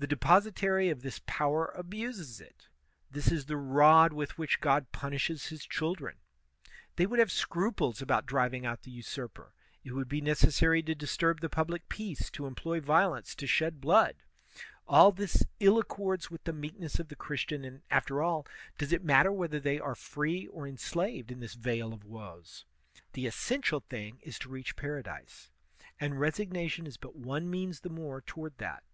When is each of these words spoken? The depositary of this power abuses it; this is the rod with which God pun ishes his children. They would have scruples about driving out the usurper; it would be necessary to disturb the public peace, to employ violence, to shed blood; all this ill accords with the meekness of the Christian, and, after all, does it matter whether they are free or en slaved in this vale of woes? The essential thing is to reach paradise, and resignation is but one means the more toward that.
The 0.00 0.06
depositary 0.06 0.90
of 0.90 1.02
this 1.02 1.22
power 1.26 1.72
abuses 1.74 2.40
it; 2.40 2.68
this 3.10 3.32
is 3.32 3.46
the 3.46 3.56
rod 3.56 4.12
with 4.12 4.38
which 4.38 4.60
God 4.60 4.92
pun 4.92 5.10
ishes 5.10 5.48
his 5.48 5.66
children. 5.66 6.18
They 6.94 7.04
would 7.04 7.18
have 7.18 7.32
scruples 7.32 8.00
about 8.00 8.24
driving 8.24 8.64
out 8.64 8.84
the 8.84 8.92
usurper; 8.92 9.54
it 9.82 9.90
would 9.94 10.08
be 10.08 10.20
necessary 10.20 10.84
to 10.84 10.94
disturb 10.94 11.40
the 11.40 11.48
public 11.48 11.88
peace, 11.88 12.30
to 12.30 12.46
employ 12.46 12.78
violence, 12.80 13.34
to 13.34 13.48
shed 13.48 13.80
blood; 13.80 14.14
all 14.86 15.10
this 15.10 15.42
ill 15.58 15.80
accords 15.80 16.30
with 16.30 16.44
the 16.44 16.52
meekness 16.52 17.00
of 17.00 17.08
the 17.08 17.16
Christian, 17.16 17.64
and, 17.64 17.82
after 17.90 18.22
all, 18.22 18.46
does 18.78 18.92
it 18.92 19.02
matter 19.02 19.32
whether 19.32 19.58
they 19.58 19.80
are 19.80 19.96
free 19.96 20.46
or 20.46 20.64
en 20.68 20.76
slaved 20.78 21.32
in 21.32 21.40
this 21.40 21.54
vale 21.54 21.92
of 21.92 22.04
woes? 22.04 22.64
The 23.14 23.26
essential 23.26 23.80
thing 23.80 24.20
is 24.22 24.38
to 24.38 24.48
reach 24.48 24.76
paradise, 24.76 25.50
and 25.98 26.20
resignation 26.20 26.86
is 26.86 26.96
but 26.98 27.16
one 27.16 27.50
means 27.50 27.80
the 27.80 27.90
more 27.90 28.20
toward 28.20 28.58
that. 28.58 28.84